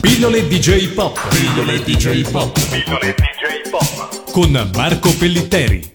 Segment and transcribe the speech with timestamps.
[0.00, 1.18] Pillole DJ Pop.
[1.28, 2.52] Pillole DJ Pop.
[2.70, 4.30] Pillole DJ Pop.
[4.30, 5.92] Con Marco Pellitteri.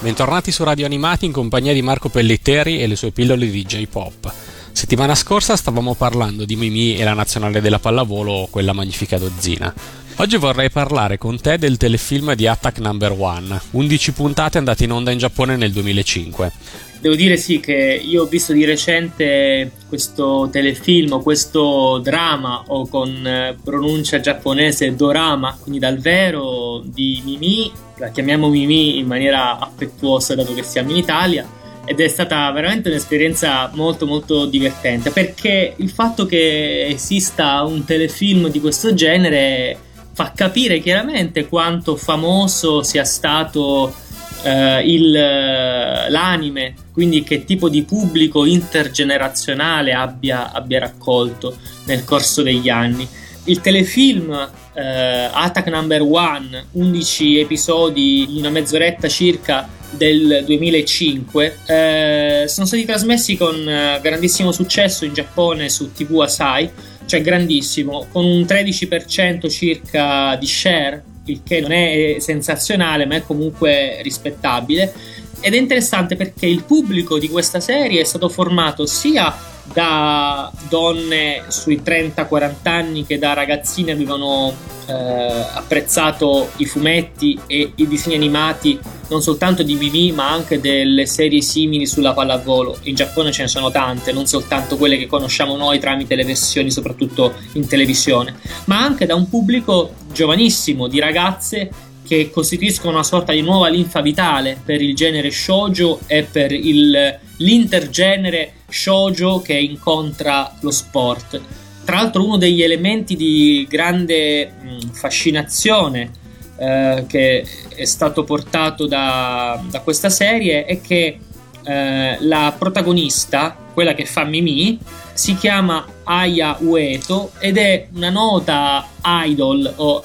[0.00, 4.32] Bentornati su Radio Animati in compagnia di Marco Pellitteri e le sue pillole DJ Pop.
[4.72, 9.72] Settimana scorsa stavamo parlando di Mimì e la nazionale della pallavolo, quella magnifica dozzina.
[10.20, 14.90] Oggi vorrei parlare con te del telefilm di Attack Number One, 11 puntate andate in
[14.90, 16.52] onda in Giappone nel 2005.
[17.00, 23.24] Devo dire sì che io ho visto di recente questo telefilm, questo drama o con
[23.24, 30.34] eh, pronuncia giapponese dorama, quindi dal vero di Mimi, la chiamiamo Mimi in maniera affettuosa
[30.34, 31.46] dato che siamo in Italia
[31.84, 38.48] ed è stata veramente un'esperienza molto molto divertente perché il fatto che esista un telefilm
[38.48, 39.86] di questo genere
[40.18, 43.94] fa capire chiaramente quanto famoso sia stato
[44.42, 52.68] eh, il, l'anime, quindi che tipo di pubblico intergenerazionale abbia, abbia raccolto nel corso degli
[52.68, 53.06] anni.
[53.44, 54.32] Il telefilm
[54.74, 62.84] eh, Attack Number One, 11 episodi in una mezz'oretta circa del 2005, eh, sono stati
[62.84, 66.68] trasmessi con eh, grandissimo successo in Giappone su TV Asai,
[67.08, 73.22] cioè grandissimo, con un 13% circa di share il che non è sensazionale, ma è
[73.22, 74.92] comunque rispettabile.
[75.40, 79.34] Ed è interessante perché il pubblico di questa serie è stato formato sia
[79.72, 84.54] da donne sui 30-40 anni che da ragazzine avevano
[84.86, 88.78] eh, apprezzato i fumetti e i disegni animati
[89.08, 92.78] non soltanto di Vivi ma anche delle serie simili sulla pallavolo.
[92.82, 96.70] In Giappone ce ne sono tante, non soltanto quelle che conosciamo noi tramite le versioni
[96.70, 98.34] soprattutto in televisione,
[98.66, 101.70] ma anche da un pubblico giovanissimo di ragazze
[102.06, 107.18] che costituiscono una sorta di nuova linfa vitale per il genere shoujo e per il,
[107.36, 111.40] l'intergenere shoujo che incontra lo sport.
[111.84, 114.52] Tra l'altro uno degli elementi di grande
[114.92, 116.10] fascinazione
[116.58, 121.18] eh, che è stato portato da, da questa serie è che
[121.62, 124.78] eh, la protagonista, quella che fa Mimi,
[125.12, 130.02] si chiama Aya Ueto ed è una nota idol o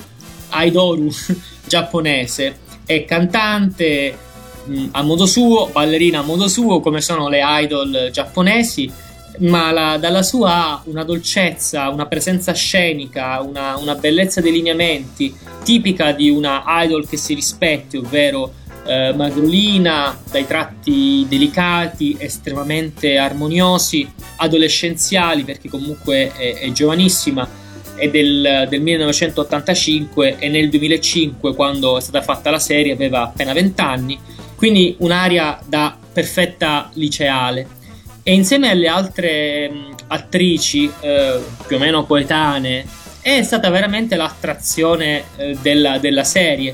[0.51, 1.09] idoru
[1.65, 2.59] giapponese.
[2.85, 4.17] È cantante
[4.65, 8.91] mh, mm, a modo suo, ballerina a modo suo, come sono le idol giapponesi,
[9.39, 15.35] ma la, dalla sua ha una dolcezza, una presenza scenica, una, una, bellezza dei lineamenti
[15.63, 18.53] tipica di una idol che si rispetti, ovvero
[18.85, 24.07] eh, magrolina, dai tratti delicati, estremamente armoniosi,
[24.37, 27.61] adolescenziali perché comunque è, è giovanissima
[27.95, 33.53] è del, del, 1985 e nel 2005 quando è stata fatta la serie aveva appena
[33.53, 34.19] 20 anni,
[34.55, 37.81] quindi un'aria da perfetta liceale.
[38.25, 42.85] E insieme alle altre mh, attrici eh, più o meno coetanee
[43.21, 46.73] è stata veramente l'attrazione eh, della, della, serie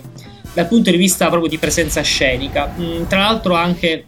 [0.54, 2.68] dal punto di vista proprio di presenza scenica.
[2.68, 4.06] Mh, tra l'altro anche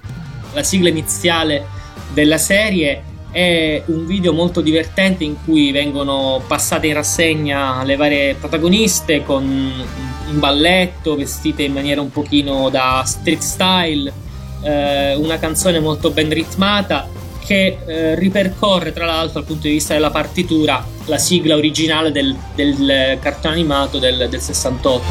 [0.54, 1.66] la sigla iniziale
[2.14, 3.02] della serie
[3.32, 9.44] è un video molto divertente in cui vengono passate in rassegna le varie protagoniste con
[9.44, 14.14] un balletto, vestite in maniera un pochino da street style,
[14.62, 17.08] eh, una canzone molto ben ritmata
[17.52, 22.34] che eh, ripercorre tra l'altro dal punto di vista della partitura la sigla originale del,
[22.56, 25.04] del cartone animato del, del 68.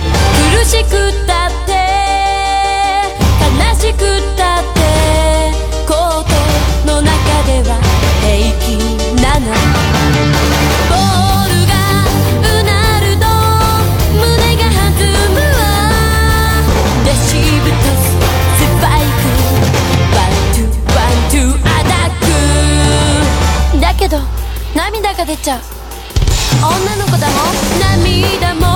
[26.59, 28.70] 女の子だもん涙も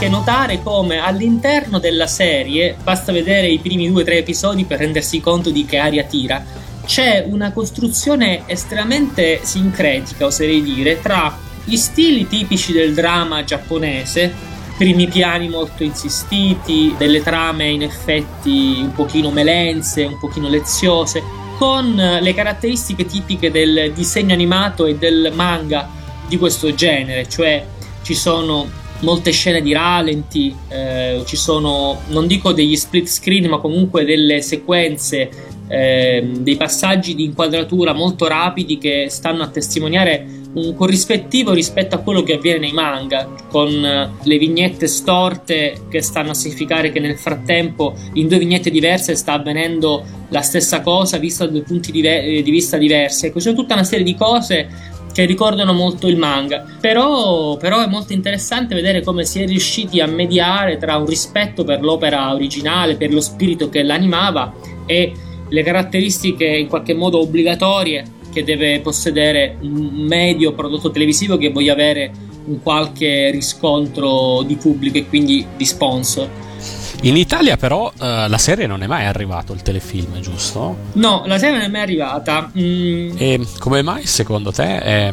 [0.00, 4.78] anche notare come all'interno della serie, basta vedere i primi due o tre episodi per
[4.78, 6.42] rendersi conto di che aria tira,
[6.86, 14.32] c'è una costruzione estremamente sincretica, oserei dire, tra gli stili tipici del dramma giapponese,
[14.78, 21.22] primi piani molto insistiti, delle trame in effetti un pochino melenze, un pochino leziose,
[21.58, 25.90] con le caratteristiche tipiche del disegno animato e del manga
[26.26, 27.66] di questo genere, cioè
[28.00, 33.58] ci sono molte scene di ralenti, eh, ci sono, non dico degli split screen, ma
[33.58, 35.30] comunque delle sequenze,
[35.68, 41.98] eh, dei passaggi di inquadratura molto rapidi che stanno a testimoniare un corrispettivo rispetto a
[41.98, 46.98] quello che avviene nei manga, con eh, le vignette storte che stanno a significare che
[46.98, 51.92] nel frattempo in due vignette diverse sta avvenendo la stessa cosa vista da due punti
[52.00, 53.26] ve- di vista diversi.
[53.26, 54.68] Ecco, c'è tutta una serie di cose
[55.12, 56.64] che ricordano molto il manga.
[56.80, 61.64] Però, però, è molto interessante vedere come si è riusciti a mediare tra un rispetto
[61.64, 64.52] per l'opera originale, per lo spirito che l'animava
[64.86, 65.12] e
[65.48, 71.72] le caratteristiche in qualche modo obbligatorie che deve possedere un medio prodotto televisivo che voglia
[71.72, 72.12] avere
[72.44, 76.28] un qualche riscontro di pubblico e quindi di sponsor.
[77.02, 80.76] In Italia però uh, la serie non è mai arrivata, il telefilm, giusto?
[80.92, 82.50] No, la serie non è mai arrivata.
[82.58, 83.12] Mm.
[83.16, 85.12] E come mai secondo te è,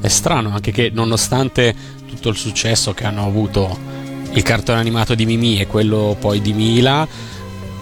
[0.00, 1.74] è, strano anche che nonostante
[2.06, 3.76] tutto il successo che hanno avuto
[4.32, 7.06] il cartone animato di Mimi e quello poi di Mila,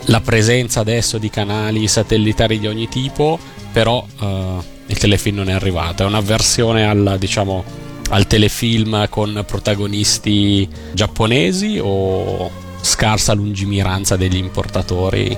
[0.06, 3.38] la presenza adesso di canali satellitari di ogni tipo,
[3.70, 7.62] però uh, il telefilm non è arrivato, è una versione al, diciamo,
[8.10, 15.36] al telefilm con protagonisti giapponesi o scarsa lungimiranza degli importatori?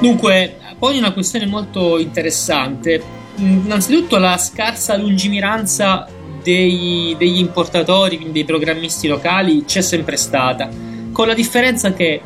[0.00, 3.02] Dunque, poi una questione molto interessante.
[3.36, 6.08] Innanzitutto la scarsa lungimiranza
[6.42, 10.68] dei, degli importatori, quindi dei programmisti locali, c'è sempre stata,
[11.12, 12.20] con la differenza che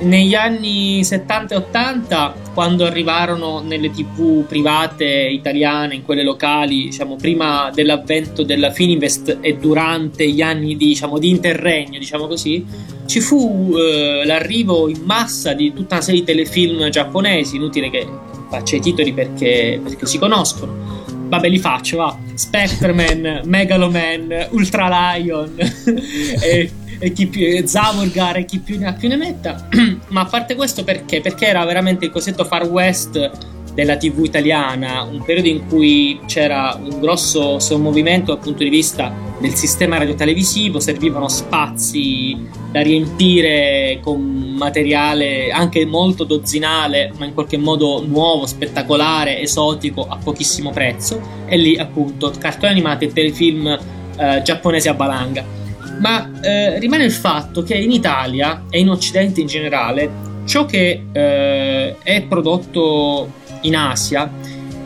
[0.00, 7.16] negli anni 70 e 80, quando arrivarono nelle tv private italiane, in quelle locali, diciamo
[7.16, 12.64] prima dell'avvento della Fininvest e durante gli anni di, diciamo, di interregno, diciamo così,
[13.06, 18.06] ci fu eh, l'arrivo in massa di tutta una serie di telefilm giapponesi, inutile che
[18.50, 21.06] faccia i titoli perché, perché si conoscono.
[21.28, 22.16] Vabbè, li faccio, va.
[22.34, 25.54] Spectreman, Megaloman, Ultra Lion
[26.40, 29.68] e e chi più Zamorgar e chi più ne ha più ne metta.
[30.08, 31.20] Ma a parte questo perché?
[31.20, 33.30] Perché era veramente il cosiddetto Far West
[33.78, 39.14] della TV italiana, un periodo in cui c'era un grosso sommovimento dal punto di vista
[39.38, 42.36] del sistema radiotelevisivo, servivano spazi
[42.72, 50.16] da riempire con materiale anche molto dozzinale, ma in qualche modo nuovo, spettacolare, esotico, a
[50.16, 53.78] pochissimo prezzo, e lì appunto cartoni animati e telefilm
[54.18, 55.58] eh, giapponesi a balanga
[55.98, 61.04] ma eh, rimane il fatto che in Italia e in Occidente in generale ciò che
[61.12, 64.30] eh, è prodotto in Asia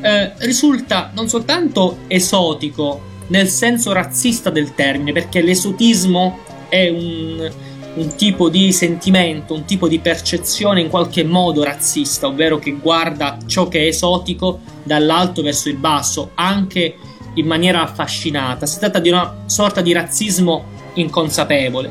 [0.01, 6.39] eh, risulta non soltanto esotico nel senso razzista del termine, perché l'esotismo
[6.69, 7.51] è un,
[7.95, 13.39] un tipo di sentimento, un tipo di percezione in qualche modo razzista, ovvero che guarda
[13.47, 16.95] ciò che è esotico dall'alto verso il basso, anche
[17.35, 18.67] in maniera affascinata.
[18.67, 21.91] Si tratta di una sorta di razzismo inconsapevole.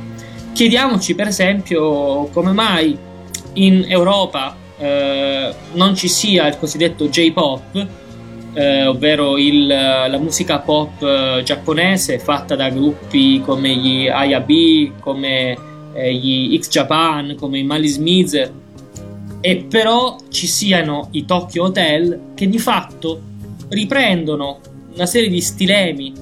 [0.54, 2.98] Chiediamoci per esempio come mai
[3.54, 7.88] in Europa eh, non ci sia il cosiddetto J-pop,
[8.54, 15.58] eh, ovvero il, la musica pop eh, giapponese fatta da gruppi come gli Ayabi, come
[15.94, 18.52] eh, gli X Japan, come i Mali Smith,
[19.40, 23.22] e però ci siano i Tokyo Hotel che di fatto
[23.70, 24.60] riprendono
[24.94, 26.14] una serie di stilemi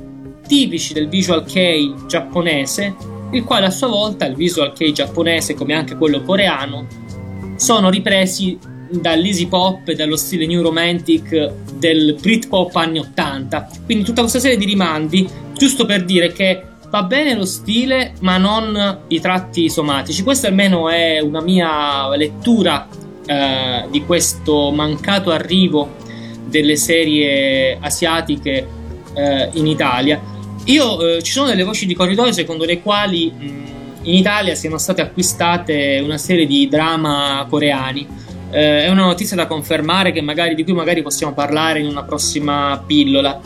[0.49, 2.95] tipici del visual kei giapponese,
[3.31, 6.87] il quale a sua volta, il visual kei giapponese come anche quello coreano,
[7.55, 8.57] sono ripresi
[8.89, 13.69] dall'easy pop e dallo stile new romantic del Britpop anni 80.
[13.85, 18.37] Quindi tutta questa serie di rimandi, giusto per dire che va bene lo stile, ma
[18.37, 20.23] non i tratti somatici.
[20.23, 22.87] Questa almeno è una mia lettura
[23.27, 25.97] eh, di questo mancato arrivo
[26.45, 28.67] delle serie asiatiche
[29.13, 30.37] eh, in Italia.
[30.69, 33.43] Io eh, ci sono delle voci di corridoio secondo le quali mh,
[34.03, 38.07] in Italia siano state acquistate una serie di drama coreani.
[38.51, 42.81] Eh, è una notizia da confermare magari, di cui magari possiamo parlare in una prossima
[42.85, 43.39] pillola.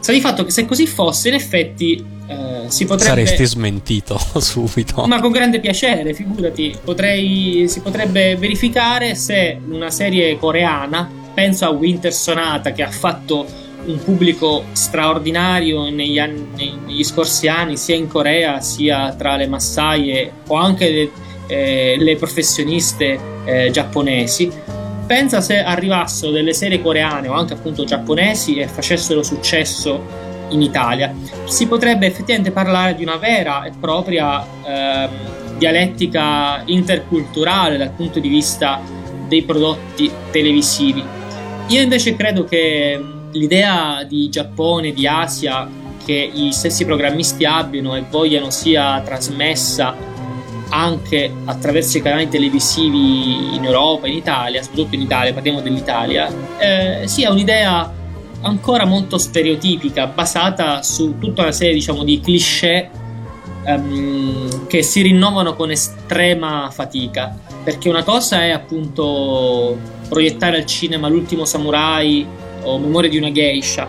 [0.00, 3.26] Sta di fatto che se così fosse, in effetti eh, si potrebbe.
[3.26, 5.06] Saresti smentito subito.
[5.06, 6.74] Ma con grande piacere, figurati.
[6.82, 13.68] Potrei, si potrebbe verificare se una serie coreana, penso a Winter Sonata, che ha fatto
[13.84, 20.32] un pubblico straordinario negli, anni, negli, scorsi anni, sia in Corea sia tra le massaie
[20.46, 21.10] o anche le,
[21.46, 24.50] eh, le professioniste eh, giapponesi.
[25.06, 31.12] Pensa se arrivassero delle serie coreane o anche appunto giapponesi e facessero successo in Italia.
[31.46, 35.08] Si potrebbe effettivamente parlare di una vera e propria eh,
[35.58, 38.80] dialettica interculturale dal punto di vista
[39.26, 41.02] dei prodotti televisivi.
[41.68, 43.00] Io invece credo che
[43.32, 45.68] l'idea di Giappone, di Asia,
[46.04, 49.94] che gli stessi programmisti abbiano e vogliano sia trasmessa
[50.70, 57.06] anche attraverso i canali televisivi in Europa, in Italia, soprattutto in Italia, parliamo dell'Italia, eh,
[57.06, 57.92] sia un'idea
[58.42, 62.90] ancora molto stereotipica, basata su tutta una serie diciamo, di cliché
[63.66, 67.36] um, che si rinnovano con estrema fatica.
[67.62, 69.76] Perché una cosa è appunto
[70.08, 72.26] proiettare al cinema L'ultimo samurai
[72.62, 73.88] o Memoria di una geisha,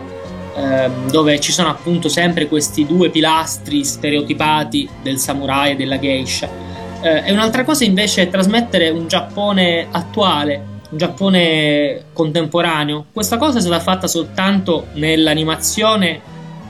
[0.56, 6.48] ehm, dove ci sono appunto sempre questi due pilastri stereotipati del samurai e della geisha.
[7.02, 13.06] Eh, e un'altra cosa invece è trasmettere un Giappone attuale, un Giappone contemporaneo.
[13.12, 16.20] Questa cosa è stata fatta soltanto nell'animazione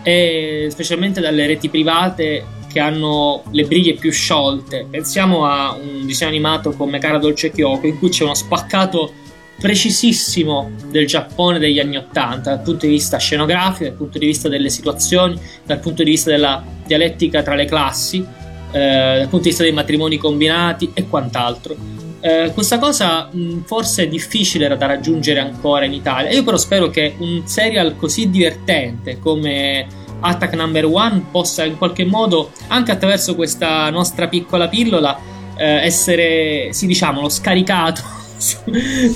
[0.02, 4.87] e specialmente dalle reti private che hanno le briglie più sciolte.
[4.90, 9.12] Pensiamo a un disegno animato come Cara Dolce Kyoko in cui c'è uno spaccato
[9.61, 14.49] precisissimo del Giappone degli anni Ottanta dal punto di vista scenografico, dal punto di vista
[14.49, 18.25] delle situazioni, dal punto di vista della dialettica tra le classi,
[18.73, 21.76] eh, dal punto di vista dei matrimoni combinati e quant'altro.
[22.21, 26.30] Eh, questa cosa mh, forse è difficile da raggiungere ancora in Italia.
[26.30, 29.87] Io però spero che un serial così divertente come
[30.21, 35.18] Attack Number One possa in qualche modo, anche attraverso questa nostra piccola pillola,
[35.56, 38.21] eh, essere, sì diciamolo, scaricato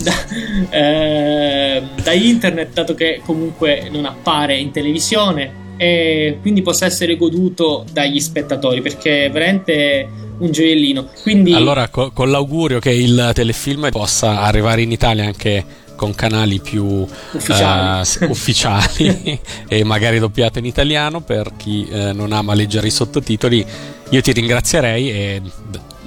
[0.03, 7.17] da, eh, da internet, dato che comunque non appare in televisione e quindi possa essere
[7.17, 11.09] goduto dagli spettatori perché è veramente un gioiellino.
[11.23, 11.53] Quindi...
[11.53, 16.85] Allora, co- con l'augurio che il telefilm possa arrivare in Italia anche con canali più
[16.85, 22.91] ufficiali, uh, ufficiali e magari doppiato in italiano per chi uh, non ama leggere i
[22.91, 23.65] sottotitoli,
[24.11, 25.43] io ti ringrazierei e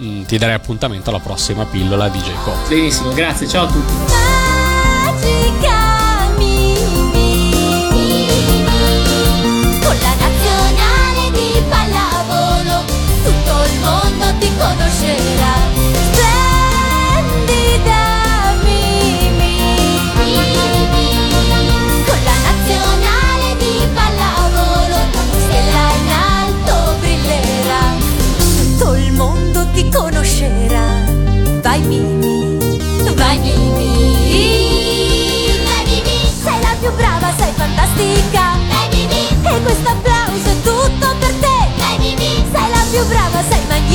[0.01, 2.67] Mm, ti darei appuntamento alla prossima pillola di J-Pop.
[2.69, 4.27] Benissimo, grazie, ciao a tutti.
[14.39, 15.68] magnifica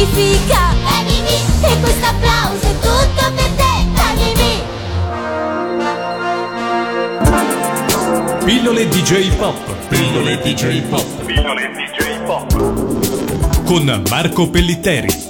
[0.04, 0.38] Mimì
[1.62, 3.72] E questo applauso è tutto per te.
[4.16, 4.62] Mimì
[8.44, 9.88] Pillole DJ Pop.
[9.88, 11.24] Pillole DJ Pop.
[11.24, 13.64] Pillole DJ Pop.
[13.64, 15.23] Con Marco Pellitteri